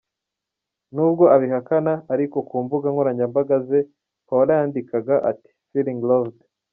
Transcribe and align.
N’ubwo 0.93 1.23
abihakana 1.35 1.93
ariko 2.13 2.37
ku 2.47 2.55
mbuga 2.65 2.85
nkoranyambaga 2.93 3.55
ze, 3.67 3.79
Paola 4.27 4.51
yandikaga 4.59 5.15
ati 5.31 5.49
"Feeling 5.69 6.01
Loved". 6.09 6.39